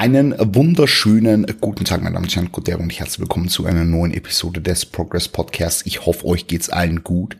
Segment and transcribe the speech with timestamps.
[0.00, 4.14] Einen wunderschönen guten Tag, meine Damen und Herren, guten und herzlich willkommen zu einer neuen
[4.14, 5.84] Episode des Progress Podcasts.
[5.84, 7.36] Ich hoffe, euch geht's allen gut.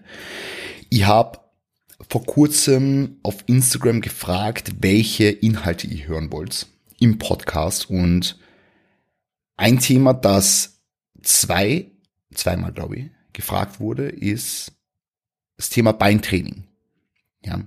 [0.90, 1.38] Ich habe
[2.06, 6.66] vor kurzem auf Instagram gefragt, welche Inhalte ihr hören wollt
[6.98, 8.38] im Podcast und
[9.56, 10.82] ein Thema, das
[11.22, 11.90] zwei,
[12.34, 14.72] zweimal glaube ich, gefragt wurde, ist
[15.56, 16.64] das Thema Beintraining.
[17.42, 17.62] Ja,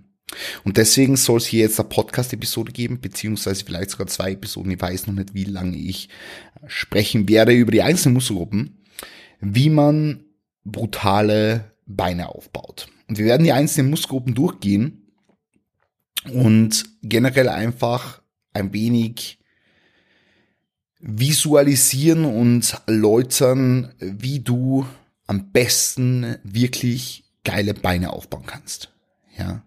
[0.64, 4.72] und deswegen soll es hier jetzt eine Podcast-Episode geben, beziehungsweise vielleicht sogar zwei Episoden.
[4.72, 6.10] Ich weiß noch nicht, wie lange ich
[6.68, 8.78] sprechen werde über die einzelnen Muskelgruppen,
[9.42, 10.26] wie man
[10.64, 12.88] brutale Beine aufbaut.
[13.08, 15.08] Und wir werden die einzelnen Muskelgruppen durchgehen
[16.32, 18.22] und generell einfach
[18.54, 19.40] ein wenig
[21.00, 24.86] visualisieren und erläutern, wie du
[25.28, 28.94] am besten wirklich geile Beine aufbauen kannst.
[29.38, 29.64] Ja.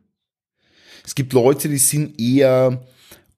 [1.07, 2.85] Es gibt Leute, die sind eher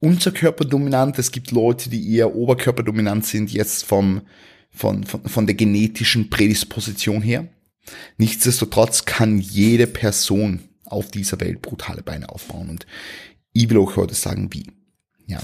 [0.00, 4.22] unterkörperdominant, es gibt Leute, die eher oberkörperdominant sind, jetzt vom,
[4.70, 7.46] von, von, von der genetischen Prädisposition her.
[8.16, 12.86] Nichtsdestotrotz kann jede Person auf dieser Welt brutale Beine aufbauen und
[13.52, 14.64] ich will euch heute sagen, wie.
[15.26, 15.40] Ja.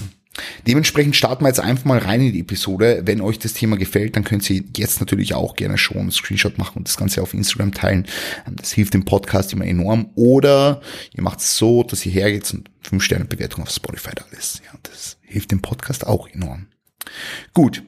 [0.67, 3.03] Dementsprechend starten wir jetzt einfach mal rein in die Episode.
[3.05, 6.57] Wenn euch das Thema gefällt, dann könnt ihr jetzt natürlich auch gerne schon einen Screenshot
[6.57, 8.05] machen und das Ganze auf Instagram teilen.
[8.51, 10.09] Das hilft dem Podcast immer enorm.
[10.15, 10.81] Oder
[11.13, 14.61] ihr macht es so, dass ihr hergeht und 5 Sterne Bewertung auf Spotify da ist.
[14.65, 16.67] Ja, das hilft dem Podcast auch enorm.
[17.53, 17.83] Gut,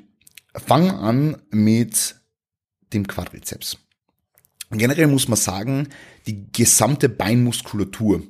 [0.54, 2.16] fangen an mit
[2.94, 3.78] dem Quadrizeps.
[4.72, 5.88] Generell muss man sagen,
[6.28, 8.24] die gesamte Beinmuskulatur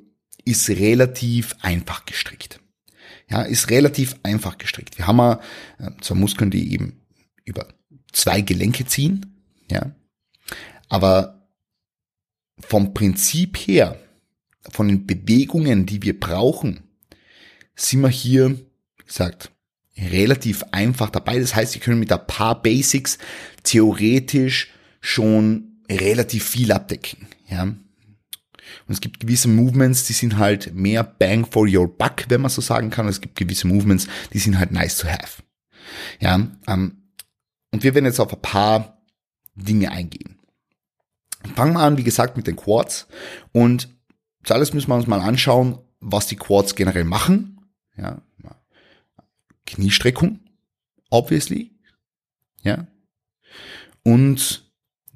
[0.45, 2.59] ist relativ einfach gestrickt
[3.29, 4.97] ja, ist relativ einfach gestrickt.
[4.97, 5.39] Wir haben
[5.79, 7.01] äh, zwar Muskeln, die eben
[7.43, 7.67] über
[8.11, 9.25] zwei Gelenke ziehen,
[9.69, 9.91] ja,
[10.89, 11.49] aber
[12.59, 13.99] vom Prinzip her,
[14.69, 16.83] von den Bewegungen, die wir brauchen,
[17.75, 18.51] sind wir hier,
[18.97, 19.51] wie gesagt,
[19.97, 21.39] relativ einfach dabei.
[21.39, 23.17] Das heißt, wir können mit ein paar Basics
[23.63, 27.75] theoretisch schon relativ viel abdecken, ja.
[28.87, 32.49] Und es gibt gewisse Movements, die sind halt mehr Bang for your buck, wenn man
[32.49, 33.05] so sagen kann.
[33.05, 35.43] Und es gibt gewisse Movements, die sind halt nice to have.
[36.19, 36.35] Ja,
[36.67, 37.03] ähm,
[37.71, 39.01] und wir werden jetzt auf ein paar
[39.55, 40.39] Dinge eingehen.
[41.55, 43.07] Fangen wir an, wie gesagt, mit den Quads.
[43.51, 43.89] Und
[44.43, 47.61] zuallererst müssen wir uns mal anschauen, was die Quads generell machen.
[47.95, 48.21] Ja,
[49.67, 50.39] Kniestreckung,
[51.09, 51.71] obviously.
[52.63, 52.87] Ja.
[54.03, 54.66] Und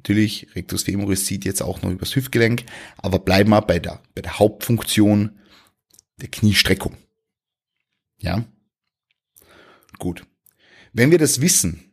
[0.01, 2.63] Natürlich, Rectus femoris zieht jetzt auch noch übers Hüftgelenk,
[2.97, 5.37] aber bleiben wir bei der, bei der Hauptfunktion
[6.19, 6.97] der Kniestreckung.
[8.17, 8.43] Ja?
[9.99, 10.23] Gut.
[10.91, 11.91] Wenn wir das wissen,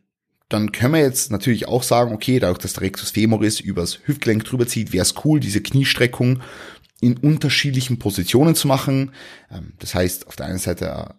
[0.49, 4.43] dann können wir jetzt natürlich auch sagen, okay, dadurch, dass der Rectus femoris übers Hüftgelenk
[4.43, 6.41] drüber zieht, wäre es cool, diese Kniestreckung
[7.01, 9.11] in unterschiedlichen Positionen zu machen.
[9.51, 11.13] Ähm, das heißt, auf der einen Seite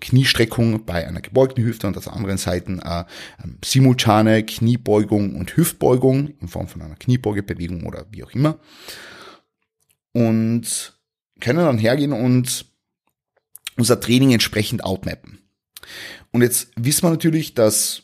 [0.00, 3.04] Kniestreckung bei einer gebeugten Hüfte und auf der anderen Seite äh,
[3.44, 8.58] ähm, simultane Kniebeugung und Hüftbeugung in Form von einer Kniebeugebewegung oder wie auch immer.
[10.12, 10.98] Und
[11.40, 12.66] können dann hergehen und
[13.76, 15.38] unser Training entsprechend outmappen.
[16.32, 18.02] Und jetzt wissen wir natürlich, dass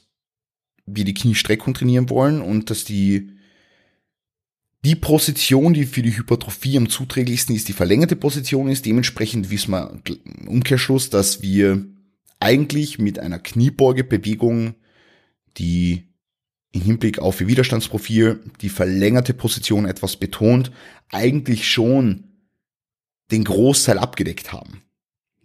[0.87, 3.36] wir die Kniestreckung trainieren wollen und dass die
[4.87, 8.87] die Position, die für die Hypertrophie am zuträglichsten ist, die verlängerte Position ist.
[8.87, 11.85] Dementsprechend wissen wir im Umkehrschluss, dass wir
[12.39, 14.77] eigentlich mit einer Kniebeugebewegung,
[15.59, 16.05] die
[16.71, 20.71] im Hinblick auf ihr Widerstandsprofil die verlängerte Position etwas betont,
[21.11, 22.23] eigentlich schon
[23.33, 24.83] den Großteil abgedeckt haben.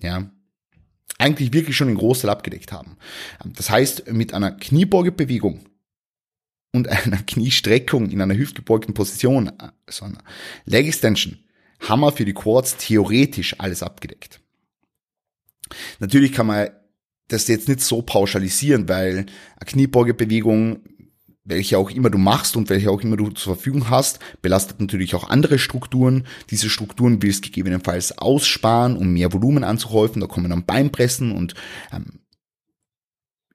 [0.03, 0.29] Ja.
[1.17, 2.95] Eigentlich wirklich schon den Großteil abgedeckt haben.
[3.43, 5.65] Das heißt, mit einer Kniebeugebewegung
[6.73, 9.51] und einer Kniestreckung in einer hüftgebeugten Position,
[9.85, 10.23] also einer
[10.65, 11.39] Leg Extension,
[11.79, 14.39] haben wir für die Quads theoretisch alles abgedeckt.
[15.99, 16.69] Natürlich kann man
[17.27, 19.25] das jetzt nicht so pauschalisieren, weil
[19.57, 20.81] eine Kniebeugebewegung,
[21.43, 25.15] welche auch immer du machst und welche auch immer du zur Verfügung hast, belastet natürlich
[25.15, 26.27] auch andere Strukturen.
[26.49, 30.19] Diese Strukturen willst gegebenenfalls aussparen, um mehr Volumen anzuhäufen.
[30.21, 31.55] Da kommen dann Beinpressen und
[31.91, 32.19] ähm,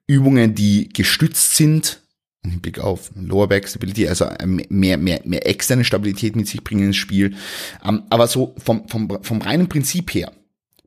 [0.07, 2.01] Übungen, die gestützt sind,
[2.43, 6.87] im Hinblick auf Lower Back Stability, also mehr, mehr, mehr externe Stabilität mit sich bringen
[6.87, 7.35] ins Spiel.
[7.83, 10.31] Ähm, aber so vom, vom, vom reinen Prinzip her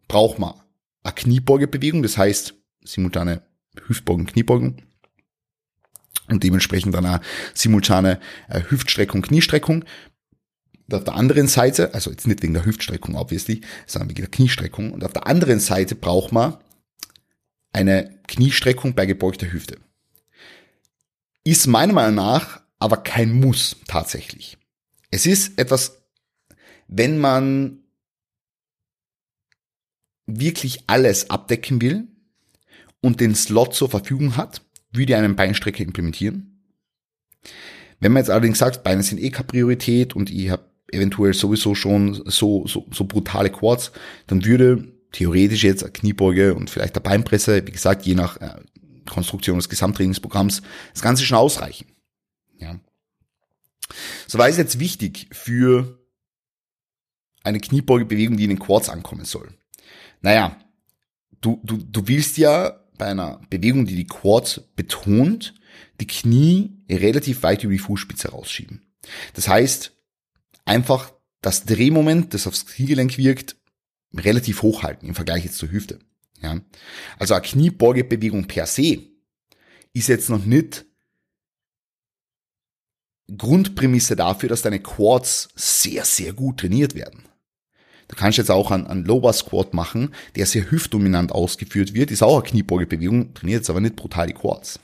[0.08, 0.54] braucht man
[1.02, 2.54] eine Kniebeugebewegung, das heißt
[2.84, 3.42] simultane
[3.86, 4.82] Hüftbeugen, Kniebeugen
[6.28, 7.20] und dementsprechend dann eine
[7.54, 9.84] simultane äh, Hüftstreckung, Kniestreckung.
[10.86, 14.30] Und auf der anderen Seite, also jetzt nicht wegen der Hüftstreckung obviously, sondern wegen der
[14.30, 14.92] Kniestreckung.
[14.92, 16.56] Und auf der anderen Seite braucht man
[17.72, 19.78] eine Kniestreckung bei gebeugter Hüfte.
[21.44, 24.56] Ist meiner Meinung nach aber kein Muss tatsächlich.
[25.10, 26.02] Es ist etwas,
[26.88, 27.84] wenn man
[30.26, 32.08] wirklich alles abdecken will
[33.00, 36.64] und den Slot zur Verfügung hat, würde einen Beinstrecker implementieren.
[38.00, 41.74] Wenn man jetzt allerdings sagt, Beine sind eh keine Priorität und ich habe eventuell sowieso
[41.74, 43.92] schon so, so, so brutale Quads,
[44.26, 48.60] dann würde theoretisch jetzt eine Kniebeuge und vielleicht eine Beinpresse, wie gesagt, je nach äh,
[49.08, 50.62] Konstruktion des Gesamttrainingsprogramms,
[50.92, 51.86] das Ganze schon ausreichen.
[52.58, 52.78] Ja.
[54.26, 55.98] So war es jetzt wichtig für
[57.42, 59.52] eine Kniebeugebewegung, die in den Quads ankommen soll.
[60.20, 60.56] Naja,
[61.40, 65.54] du, du, du willst ja bei einer Bewegung, die die Quads betont,
[66.00, 68.82] die Knie relativ weit über die Fußspitze rausschieben.
[69.34, 69.92] Das heißt,
[70.64, 73.56] einfach das Drehmoment, das aufs Kniegelenk wirkt,
[74.14, 75.98] relativ hochhalten im Vergleich jetzt zur Hüfte.
[76.42, 76.60] Ja.
[77.18, 78.98] Also eine Kniebeugebewegung per se
[79.92, 80.86] ist jetzt noch nicht
[83.36, 87.24] Grundprämisse dafür, dass deine Quads sehr, sehr gut trainiert werden.
[88.08, 92.24] Du kannst jetzt auch einen, einen Lower Squat machen, der sehr hüftdominant ausgeführt wird, ist
[92.24, 94.80] auch eine Kniebeugebewegung, trainiert jetzt aber nicht brutal die Quads.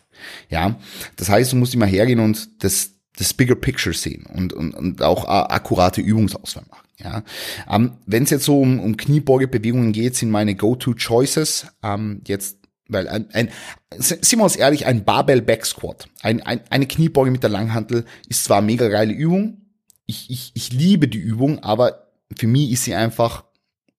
[0.48, 0.78] Ja,
[1.16, 5.02] das heißt, du musst immer hergehen und das, das Bigger Picture sehen und, und, und
[5.02, 6.85] auch akkurate Übungsauswahl machen.
[6.98, 7.24] Ja,
[7.68, 12.58] ähm, wenn es jetzt so um, um Kniebeugebewegungen geht, sind meine Go-to-Choices ähm, jetzt
[12.88, 13.50] weil ein, ein,
[13.98, 18.04] sind wir uns ehrlich, ein Barbell Back Squat, ein, ein, eine Kniebeuge mit der Langhantel
[18.28, 19.66] ist zwar mega geile Übung,
[20.06, 23.44] ich, ich, ich liebe die Übung, aber für mich ist sie einfach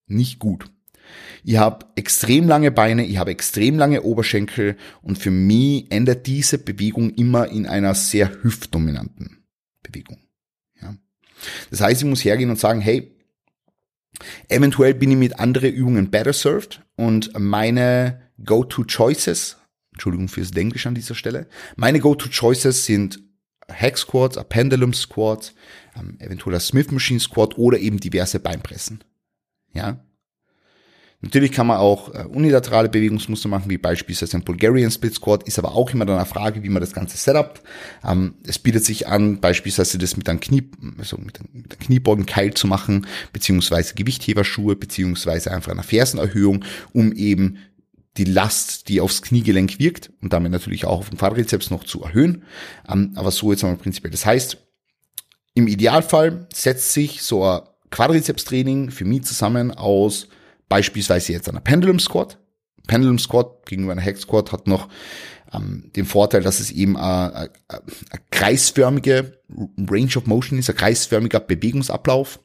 [0.08, 0.66] nicht gut.
[1.44, 6.58] Ich habe extrem lange Beine, ich habe extrem lange Oberschenkel und für mich endet diese
[6.58, 9.46] Bewegung immer in einer sehr hüftdominanten
[9.84, 10.27] Bewegung.
[11.70, 13.16] Das heißt, ich muss hergehen und sagen, hey,
[14.48, 19.58] eventuell bin ich mit anderen Übungen better served und meine Go-to-Choices,
[19.94, 23.20] Entschuldigung fürs Denglisch an dieser Stelle, meine Go-to-Choices sind
[23.70, 25.54] Hack Squats, a Pendulum Squat,
[25.96, 29.04] ähm, eventuell ein Smith Machine Squat oder eben diverse Beinpressen.
[29.74, 30.04] Ja.
[31.22, 35.58] Natürlich kann man auch äh, unilaterale Bewegungsmuster machen, wie beispielsweise ein Bulgarian Split Squat, ist
[35.58, 37.62] aber auch immer dann eine Frage, wie man das Ganze setupt.
[38.08, 40.70] Ähm, es bietet sich an, beispielsweise das mit einem Knie,
[41.00, 47.12] also mit einem, mit einem Kniebeugenkeil zu machen, beziehungsweise Gewichtheberschuhe, beziehungsweise einfach eine Fersenerhöhung, um
[47.14, 47.58] eben
[48.18, 52.04] die Last, die aufs Kniegelenk wirkt und damit natürlich auch auf den Quadrizeps noch zu
[52.04, 52.44] erhöhen.
[52.88, 54.12] Ähm, aber so jetzt einmal prinzipiell.
[54.12, 54.58] Das heißt,
[55.56, 60.28] im Idealfall setzt sich so ein Quadrizeps-Training für mich zusammen aus
[60.70, 62.40] beispielsweise jetzt einer Pendulum Squat.
[62.88, 64.88] Pendulum Squat gegenüber einer Hack Squat hat noch
[65.54, 69.40] ähm, den Vorteil, dass es eben eine, eine, eine kreisförmige
[69.90, 72.40] Range of Motion ist, ein kreisförmiger Bewegungsablauf.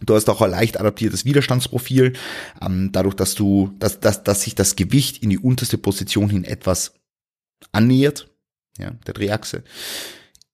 [0.00, 2.12] Du hast auch ein leicht adaptiertes Widerstandsprofil,
[2.62, 6.44] ähm, dadurch, dass du, dass, dass, dass sich das Gewicht in die unterste Position hin
[6.44, 6.94] etwas
[7.72, 8.30] annähert,
[8.78, 9.64] ja, der Drehachse.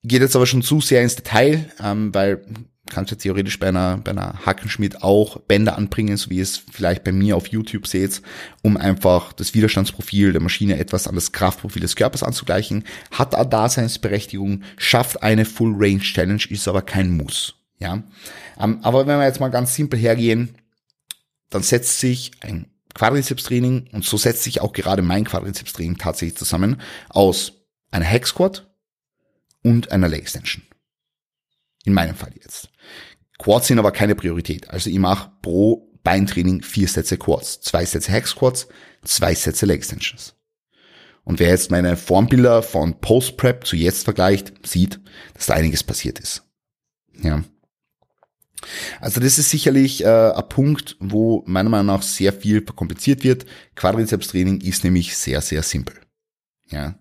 [0.02, 2.44] Geht jetzt aber schon zu sehr ins Detail, ähm, weil
[2.90, 7.04] kannst du theoretisch bei einer, bei einer Hackenschmidt auch Bänder anbringen, so wie es vielleicht
[7.04, 8.20] bei mir auf YouTube seht,
[8.62, 12.84] um einfach das Widerstandsprofil der Maschine etwas an das Kraftprofil des Körpers anzugleichen.
[13.10, 17.54] Hat eine Daseinsberechtigung, schafft eine Full Range Challenge, ist aber kein Muss.
[17.78, 18.02] Ja,
[18.60, 20.56] ähm, aber wenn wir jetzt mal ganz simpel hergehen,
[21.50, 26.80] dann setzt sich ein Quadrizeps-Training und so setzt sich auch gerade mein Quadrizeps-Training tatsächlich zusammen
[27.08, 27.52] aus
[27.90, 28.70] einer Hack Squat
[29.62, 30.62] und einer Leg Extension.
[31.84, 32.70] In meinem Fall jetzt.
[33.38, 34.70] Quads sind aber keine Priorität.
[34.70, 38.68] Also ich mache pro Beintraining vier Sätze Quads, zwei Sätze Hack Squats,
[39.02, 40.34] zwei Sätze Leg Extensions.
[41.24, 45.00] Und wer jetzt meine Formbilder von Post-Prep zu jetzt vergleicht, sieht,
[45.32, 46.42] dass da einiges passiert ist.
[47.22, 47.42] Ja.
[49.00, 53.46] Also das ist sicherlich äh, ein Punkt, wo meiner Meinung nach sehr viel verkompliziert wird.
[53.74, 55.96] Quadrizeps-Training ist nämlich sehr, sehr simpel.
[56.68, 56.98] Ja.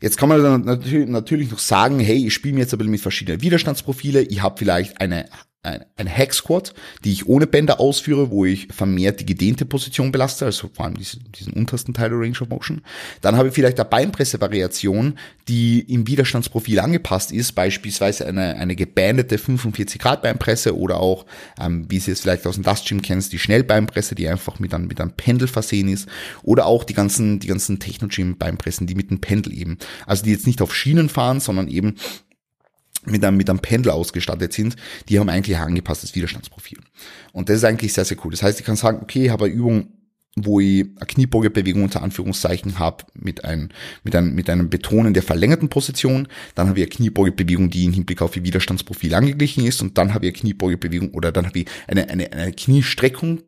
[0.00, 0.64] Jetzt kann man dann
[1.10, 4.22] natürlich noch sagen, hey, ich spiele mir jetzt ein bisschen mit verschiedenen Widerstandsprofile.
[4.22, 5.26] Ich habe vielleicht eine
[5.62, 6.72] ein, ein Hack Squat,
[7.04, 10.96] die ich ohne Bänder ausführe, wo ich vermehrt die gedehnte Position belaste, also vor allem
[10.96, 12.80] diesen, diesen untersten Teil der Range of Motion.
[13.20, 19.36] Dann habe ich vielleicht eine Beinpresse-Variation, die im Widerstandsprofil angepasst ist, beispielsweise eine, eine gebändete
[19.36, 21.26] 45 Grad Beinpresse oder auch,
[21.60, 24.72] ähm, wie Sie es vielleicht aus dem Dust Gym kennst, die Schnellbeinpresse, die einfach mit
[24.72, 26.08] einem, mit einem Pendel versehen ist
[26.42, 29.76] oder auch die ganzen, die ganzen Techno Gym Beinpressen, die mit einem Pendel eben,
[30.06, 31.96] also die jetzt nicht auf Schienen fahren, sondern eben
[33.06, 34.76] mit einem, mit einem Pendel ausgestattet sind,
[35.08, 36.78] die haben eigentlich ein angepasstes Widerstandsprofil.
[37.32, 38.30] Und das ist eigentlich sehr, sehr cool.
[38.30, 39.92] Das heißt, ich kann sagen, okay, ich habe eine Übung,
[40.36, 43.70] wo ich eine Kniebeugebewegung unter Anführungszeichen habe mit einem,
[44.04, 46.28] mit einem, mit einem Betonen der verlängerten Position.
[46.54, 49.82] Dann habe ich eine Kniebeugebewegung, die im Hinblick auf ihr Widerstandsprofil angeglichen ist.
[49.82, 53.40] Und dann habe ich eine Kniebeugebewegung oder dann habe ich eine, eine, eine Kniestreckung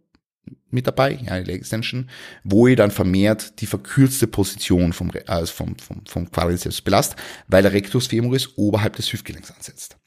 [0.70, 2.08] mit dabei, ja, die Leg Extension,
[2.44, 7.62] wo ich dann vermehrt die verkürzte Position vom, äh, vom, vom, vom Quadrizeps belast, weil
[7.62, 9.98] der Rectus femoris oberhalb des Hüftgelenks ansetzt.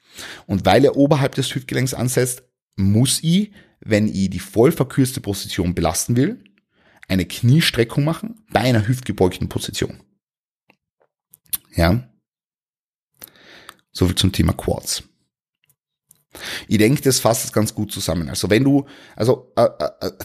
[0.47, 2.43] Und weil er oberhalb des Hüftgelenks ansetzt,
[2.75, 6.43] muss ich, wenn ich die voll verkürzte Position belasten will,
[7.07, 10.01] eine Kniestreckung machen bei einer hüftgebeugten Position.
[11.75, 12.09] Ja.
[13.91, 15.03] So viel zum Thema Quads.
[16.67, 18.29] Ich denke, das fasst es ganz gut zusammen.
[18.29, 19.69] Also wenn du, also äh,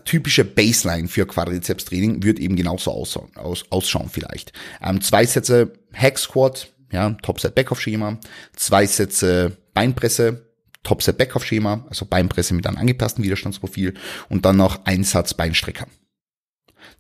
[0.05, 4.53] typische Baseline für Quadrizeps-Training wird eben genauso ausschauen, aus, ausschauen vielleicht.
[4.83, 8.19] Ähm, zwei Sätze Hack Squat, ja, Topset Backoff Schema,
[8.55, 10.47] zwei Sätze Beinpresse,
[10.83, 13.95] Topset Backoff Schema, also Beinpresse mit einem angepassten Widerstandsprofil
[14.29, 15.87] und dann noch ein Satz Beinstrecker.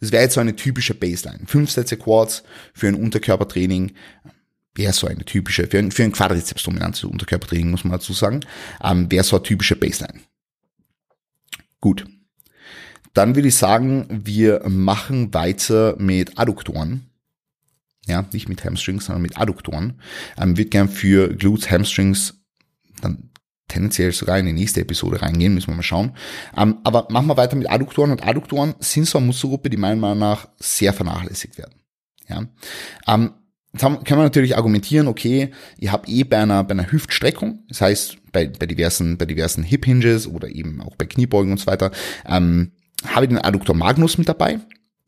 [0.00, 1.47] Das wäre jetzt so eine typische Baseline.
[1.47, 2.43] Fünf Sätze Quads
[2.75, 3.93] für ein Unterkörpertraining
[4.75, 8.41] wäre so eine typische, für ein, für ein Quadrizeps-dominantes Unterkörpertraining, muss man dazu sagen,
[8.83, 10.21] ähm, wäre so eine typische Baseline.
[11.81, 12.07] Gut.
[13.15, 17.07] Dann würde ich sagen, wir machen weiter mit Adduktoren.
[18.07, 20.00] Ja, nicht mit Hamstrings, sondern mit Adduktoren.
[20.39, 22.35] Ähm, wird gern für Glutes, Hamstrings
[23.00, 23.31] dann
[23.69, 26.17] tendenziell sogar in die nächste Episode reingehen, müssen wir mal schauen.
[26.57, 29.97] Ähm, aber machen wir weiter mit Adduktoren und Adduktoren sind so eine Muskelgruppe, die meiner
[29.97, 31.75] Meinung nach sehr vernachlässigt werden.
[32.29, 32.45] Ja.
[33.07, 33.33] Ähm,
[33.73, 37.65] Jetzt haben, kann man natürlich argumentieren, okay, ihr habt eh bei einer, bei einer Hüftstreckung,
[37.69, 41.59] das heißt bei, bei diversen, bei diversen Hip Hinges oder eben auch bei Kniebeugen und
[41.59, 41.93] so weiter,
[42.27, 42.73] ähm,
[43.07, 44.61] habe ich den Adduktor Magnus mit dabei,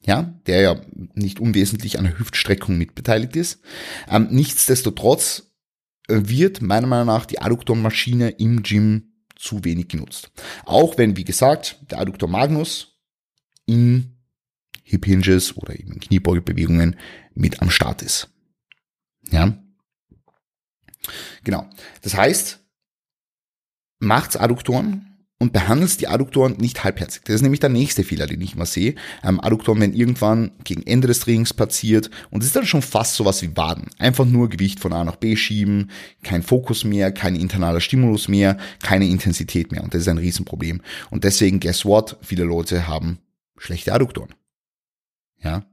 [0.07, 0.81] ja, der ja
[1.15, 3.61] nicht unwesentlich an der Hüftstreckung mitbeteiligt ist.
[4.09, 5.53] Ähm, nichtsdestotrotz
[6.09, 10.31] wird meiner Meinung nach die Adduktormaschine im Gym zu wenig genutzt.
[10.65, 12.99] Auch wenn, wie gesagt, der Adduktor Magnus
[13.67, 14.17] in
[14.85, 16.97] Hip Hinges oder eben Kniebeugebewegungen
[17.35, 18.29] mit am Start ist.
[19.33, 19.53] Ja.
[21.43, 21.69] Genau.
[22.03, 22.61] Das heißt,
[23.99, 25.13] macht's Adduktoren
[25.43, 27.23] und behandelt die Adduktoren nicht halbherzig.
[27.25, 28.95] Das ist nämlich der nächste Fehler, den ich immer sehe.
[29.25, 33.17] Ähm, Adduktoren werden irgendwann gegen Ende des Trainings platziert und es ist dann schon fast
[33.17, 33.91] sowas wie Waden.
[33.99, 35.91] Einfach nur Gewicht von A nach B schieben,
[36.23, 40.81] kein Fokus mehr, kein internaler Stimulus mehr, keine Intensität mehr und das ist ein Riesenproblem.
[41.11, 42.19] Und deswegen, guess what?
[42.23, 43.19] Viele Leute haben
[43.59, 44.35] schlechte Adduktoren.
[45.43, 45.65] Ja.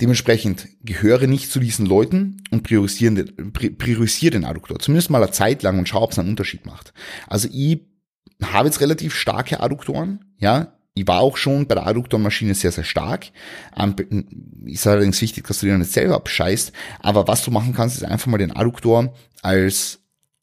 [0.00, 4.78] Dementsprechend gehöre nicht zu diesen Leuten und priorisiere den, priorisiere den Adduktor.
[4.78, 6.92] Zumindest mal eine Zeit lang und schau, ob es einen Unterschied macht.
[7.28, 7.80] Also ich
[8.42, 10.78] habe jetzt relativ starke Adduktoren, ja.
[10.94, 13.28] Ich war auch schon bei der Adduktormaschine sehr, sehr stark.
[13.78, 13.94] Ähm,
[14.66, 16.70] ist allerdings wichtig, dass du dir nicht selber abscheißt.
[17.00, 20.00] Aber was du machen kannst, ist einfach mal den Adduktor als,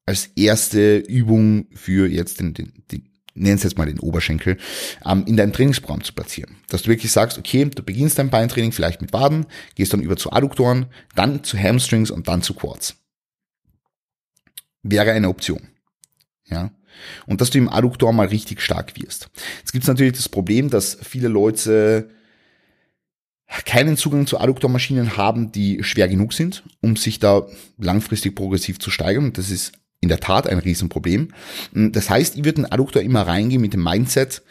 [0.07, 3.08] als erste Übung für jetzt den, den, den
[3.39, 4.57] nennen jetzt mal den Oberschenkel,
[5.05, 6.57] ähm, in deinem Trainingsprogramm zu platzieren.
[6.69, 10.17] Dass du wirklich sagst, okay, du beginnst dein Beintraining vielleicht mit Waden, gehst dann über
[10.17, 12.95] zu Adduktoren, dann zu Hamstrings und dann zu Quads.
[14.83, 15.69] Wäre eine Option.
[16.45, 16.71] Ja.
[17.25, 19.29] Und dass du im Adduktor mal richtig stark wirst.
[19.59, 22.09] Jetzt gibt es natürlich das Problem, dass viele Leute
[23.65, 28.91] keinen Zugang zu Adduktormaschinen haben, die schwer genug sind, um sich da langfristig progressiv zu
[28.91, 29.33] steigern.
[29.33, 31.29] Das ist in der Tat ein Riesenproblem.
[31.73, 34.41] Das heißt, ich würde den Adduktor immer reingehen mit dem Mindset,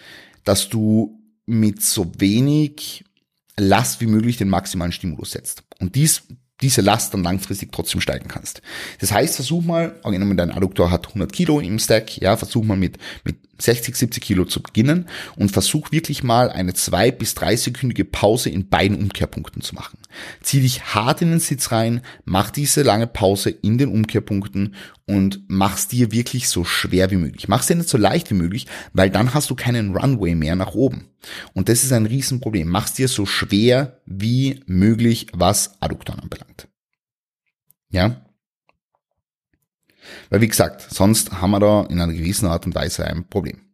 [0.44, 3.04] dass du mit so wenig
[3.56, 5.64] Last wie möglich den maximalen Stimulus setzt.
[5.80, 6.22] Und dies
[6.60, 8.62] diese Last dann langfristig trotzdem steigen kannst.
[8.98, 12.76] Das heißt, versuch mal, angenommen dein Adduktor hat 100 Kilo im Stack, ja, versuch mal
[12.76, 17.56] mit, mit 60, 70 Kilo zu beginnen und versuch wirklich mal eine zwei bis drei
[17.56, 19.98] sekündige Pause in beiden Umkehrpunkten zu machen.
[20.42, 24.74] Zieh dich hart in den Sitz rein, mach diese lange Pause in den Umkehrpunkten
[25.06, 27.48] und mach's dir wirklich so schwer wie möglich.
[27.48, 30.74] Mach's dir nicht so leicht wie möglich, weil dann hast du keinen Runway mehr nach
[30.74, 31.08] oben.
[31.54, 32.68] Und das ist ein Riesenproblem.
[32.68, 36.68] Mach's dir so schwer wie möglich, was Adduktoren anbelangt.
[37.90, 38.27] Ja?
[40.30, 43.67] Weil wie gesagt, sonst haben wir da in einer gewissen Art und Weise ein Problem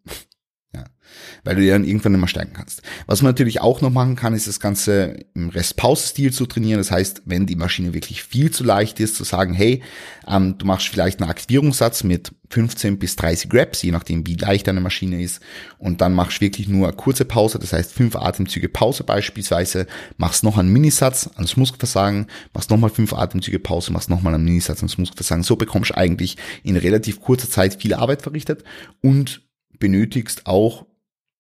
[1.45, 2.83] weil du ja dann irgendwann nicht mehr steigen kannst.
[3.07, 6.79] Was man natürlich auch noch machen kann, ist das Ganze im Rest-Pause-Stil zu trainieren.
[6.79, 9.83] Das heißt, wenn die Maschine wirklich viel zu leicht ist, zu sagen, hey,
[10.27, 14.69] ähm, du machst vielleicht einen Aktivierungssatz mit 15 bis 30 Reps, je nachdem, wie leicht
[14.69, 15.41] deine Maschine ist,
[15.79, 19.87] und dann machst wirklich nur eine kurze Pause, das heißt fünf Atemzüge Pause beispielsweise,
[20.19, 24.79] machst noch einen Minisatz ans Muskelversagen, machst nochmal fünf Atemzüge Pause, machst nochmal einen Minisatz
[24.79, 25.43] ans Muskelversagen.
[25.43, 28.63] So bekommst du eigentlich in relativ kurzer Zeit viel Arbeit verrichtet
[29.03, 29.43] und
[29.81, 30.87] benötigst auch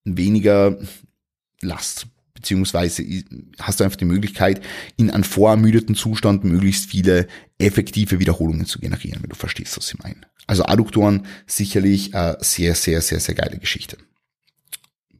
[0.04, 0.78] weniger
[1.60, 2.06] Last.
[2.34, 3.04] Beziehungsweise
[3.58, 4.60] hast du einfach die Möglichkeit,
[4.96, 7.26] in einem vorermüdeten Zustand möglichst viele
[7.58, 10.20] effektive Wiederholungen zu generieren, wenn du verstehst, was ich meine.
[10.46, 13.96] Also Adduktoren sicherlich äh, sehr, sehr, sehr, sehr geile Geschichte.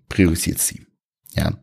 [0.09, 0.83] Priorisiert sie.
[1.35, 1.59] Ja.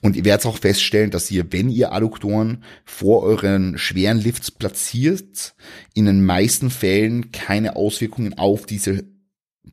[0.00, 5.54] Und ihr werdet auch feststellen, dass ihr, wenn ihr Adduktoren vor euren schweren Lifts platziert,
[5.94, 9.04] in den meisten Fällen keine Auswirkungen auf diese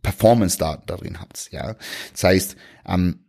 [0.01, 1.49] Performance da, da drin habt.
[1.51, 1.75] Ja.
[2.11, 3.25] Das heißt, ähm,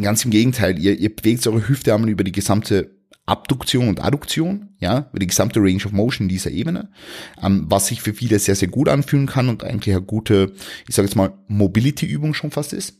[0.00, 2.94] ganz im Gegenteil, ihr, ihr bewegt eure Hüfte einmal über die gesamte
[3.26, 6.90] Abduktion und Adduktion, ja, über die gesamte Range of Motion dieser Ebene,
[7.42, 10.52] ähm, was sich für viele sehr, sehr gut anfühlen kann und eigentlich eine gute,
[10.86, 12.98] ich sage jetzt mal, Mobility-Übung schon fast ist.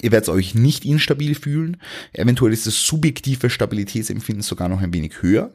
[0.00, 1.78] Ihr werdet euch nicht instabil fühlen.
[2.12, 5.52] Eventuell ist das subjektive Stabilitätsempfinden sogar noch ein wenig höher.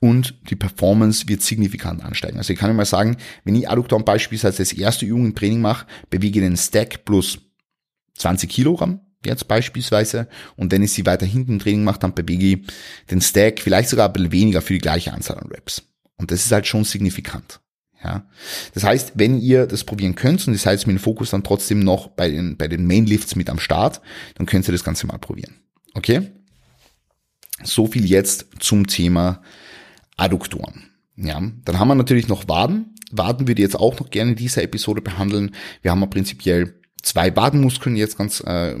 [0.00, 2.38] Und die Performance wird signifikant ansteigen.
[2.38, 5.86] Also ich kann mal sagen, wenn ich Adduktoren beispielsweise als erste Übung im Training mache,
[6.08, 7.38] bewege ich den Stack plus
[8.16, 12.46] 20 Kilogramm, jetzt beispielsweise, und wenn ich sie weiter hinten im Training mache, dann bewege
[12.46, 12.58] ich
[13.10, 15.82] den Stack vielleicht sogar ein bisschen weniger für die gleiche Anzahl an Reps.
[16.16, 17.60] Und das ist halt schon signifikant.
[18.02, 18.26] Ja,
[18.72, 21.80] das heißt, wenn ihr das probieren könnt und das heißt mit dem Fokus dann trotzdem
[21.80, 24.00] noch bei den, bei den Mainlifts mit am Start,
[24.36, 25.56] dann könnt ihr das Ganze mal probieren.
[25.92, 26.30] Okay?
[27.62, 29.42] So viel jetzt zum Thema
[30.16, 30.90] Adduktoren.
[31.16, 32.94] Ja, dann haben wir natürlich noch Waden.
[33.10, 35.54] Waden würde ich jetzt auch noch gerne in dieser Episode behandeln.
[35.82, 38.74] Wir haben ja prinzipiell zwei Wadenmuskeln jetzt ganz äh,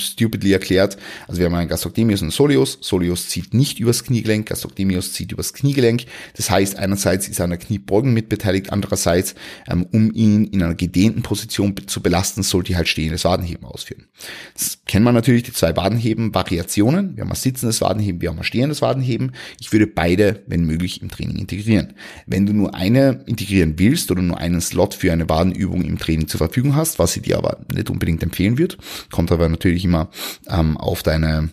[0.00, 0.96] stupidly erklärt.
[1.26, 2.78] Also wir haben einen Gastrocnemius und einen Soleus.
[2.80, 6.04] Soleus zieht nicht übers Kniegelenk, Gastrocnemius zieht übers Kniegelenk.
[6.36, 9.34] Das heißt, einerseits ist er an der Kniebeugen mitbeteiligt, andererseits,
[9.68, 14.06] ähm, um ihn in einer gedehnten Position zu belasten, sollte halt stehendes Wadenheben ausführen.
[14.54, 17.16] Das kennen wir natürlich, die zwei Wadenheben-Variationen.
[17.16, 19.32] Wir haben ein sitzendes Wadenheben, wir haben ein stehendes Wadenheben.
[19.60, 21.94] Ich würde beide, wenn möglich, im Training integrieren.
[22.26, 26.28] Wenn du nur eine integrieren willst oder nur einen Slot für eine Wadenübung im Training
[26.28, 28.78] zur Verfügung hast, was ich dir aber nicht unbedingt empfehlen wird,
[29.10, 30.10] kommt aber natürlich immer
[30.48, 31.50] ähm, auf deine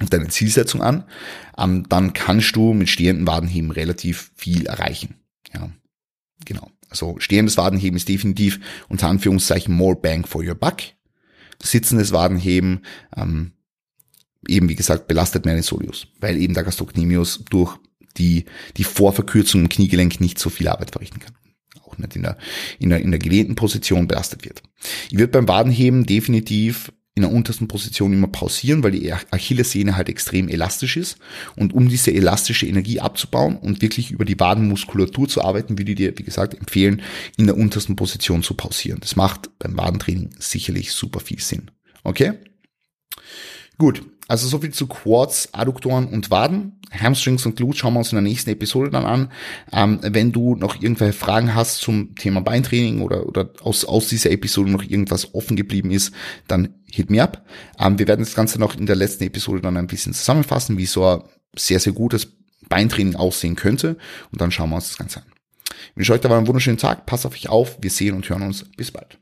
[0.00, 1.04] auf deine Zielsetzung an,
[1.58, 5.16] ähm, dann kannst du mit stehenden Wadenheben relativ viel erreichen.
[5.52, 5.70] Ja,
[6.46, 6.70] genau.
[6.88, 10.78] Also stehendes Wadenheben ist definitiv unter Anführungszeichen more bang for your buck.
[11.62, 13.52] Sitzendes Wadenheben, ähm,
[14.48, 17.76] eben wie gesagt, belastet mehr den Soleus, weil eben der Gastrocnemius durch
[18.16, 18.46] die,
[18.78, 21.34] die Vorverkürzung im Kniegelenk nicht so viel Arbeit verrichten kann
[22.00, 22.36] nicht in der,
[22.78, 24.62] in der, in der gelehnten Position belastet wird.
[25.10, 30.08] Ich würde beim Wadenheben definitiv in der untersten Position immer pausieren, weil die Achillessehne halt
[30.08, 31.18] extrem elastisch ist.
[31.56, 35.96] Und um diese elastische Energie abzubauen und wirklich über die Wadenmuskulatur zu arbeiten, würde ich
[35.96, 37.02] dir, wie gesagt, empfehlen,
[37.36, 39.00] in der untersten Position zu pausieren.
[39.00, 41.70] Das macht beim Wadentraining sicherlich super viel Sinn.
[42.04, 42.34] Okay?
[43.80, 46.78] Gut, also so viel zu Quads, Adduktoren und Waden.
[46.90, 49.32] Hamstrings und Glutes schauen wir uns in der nächsten Episode dann an.
[49.72, 54.32] Ähm, wenn du noch irgendwelche Fragen hast zum Thema Beintraining oder, oder aus, aus dieser
[54.32, 56.12] Episode noch irgendwas offen geblieben ist,
[56.46, 57.46] dann hit me up.
[57.78, 60.84] Ähm, wir werden das Ganze noch in der letzten Episode dann ein bisschen zusammenfassen, wie
[60.84, 61.22] so ein
[61.56, 62.36] sehr, sehr gutes
[62.68, 63.96] Beintraining aussehen könnte.
[64.30, 65.26] Und dann schauen wir uns das Ganze an.
[65.92, 67.06] Ich wünsche euch dabei einen wunderschönen Tag.
[67.06, 67.78] Passt auf euch auf.
[67.80, 68.66] Wir sehen und hören uns.
[68.76, 69.18] Bis bald.